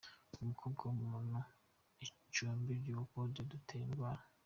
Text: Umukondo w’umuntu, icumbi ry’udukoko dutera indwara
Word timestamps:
Umukondo 0.41 0.77
w’umuntu, 1.01 1.39
icumbi 2.05 2.71
ry’udukoko 2.79 3.19
dutera 3.51 3.83
indwara 3.89 4.23